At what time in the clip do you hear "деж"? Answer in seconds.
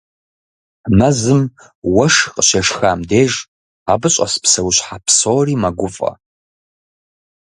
3.09-3.33